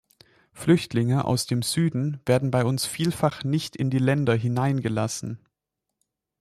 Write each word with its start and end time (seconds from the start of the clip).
Flüchtlinge 0.51 1.25
aus 1.25 1.45
dem 1.45 1.61
Süden 1.61 2.21
werden 2.25 2.49
bei 2.49 2.65
uns 2.65 2.87
vielfach 2.87 3.43
nicht 3.43 3.75
in 3.75 3.91
die 3.91 3.99
Länder 3.99 4.33
hineingelassen. 4.33 5.37